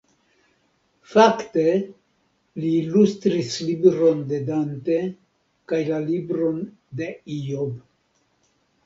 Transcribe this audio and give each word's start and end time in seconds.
Fakte, 1.09 1.65
li 2.63 2.71
ilustris 2.77 3.51
libron 3.65 4.23
de 4.31 4.39
Dante 4.47 4.97
kaj 5.73 5.83
la 5.91 6.01
libron 6.07 6.59
de 7.03 7.11
Ijob. 7.37 7.77